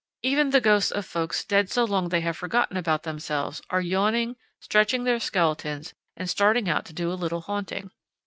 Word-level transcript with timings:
Even 0.23 0.49
the 0.49 0.59
ghosts 0.59 0.89
of 0.89 1.05
folks 1.05 1.45
dead 1.45 1.69
so 1.69 1.83
long 1.85 2.09
they 2.09 2.21
have 2.21 2.35
forgotten 2.35 2.75
about 2.75 3.03
themselves 3.03 3.61
are 3.69 3.81
yawning, 3.81 4.35
stretching 4.59 5.03
their 5.03 5.19
skeletons, 5.19 5.93
and 6.17 6.27
starting 6.27 6.67
out 6.67 6.85
to 6.85 6.93
do 6.93 7.11
a 7.11 7.13
little 7.13 7.41
haunting. 7.41 7.91